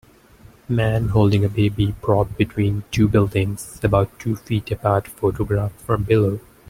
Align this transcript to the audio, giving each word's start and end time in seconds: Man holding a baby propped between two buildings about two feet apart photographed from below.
Man 0.67 1.09
holding 1.09 1.45
a 1.45 1.47
baby 1.47 1.93
propped 2.01 2.35
between 2.35 2.83
two 2.89 3.07
buildings 3.07 3.79
about 3.83 4.17
two 4.17 4.35
feet 4.35 4.71
apart 4.71 5.07
photographed 5.07 5.79
from 5.79 6.05
below. 6.05 6.39